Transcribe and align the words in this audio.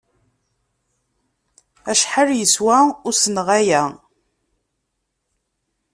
Acḥal 1.91 2.29
yeswa 2.39 2.77
usenɣay-a? 3.09 3.83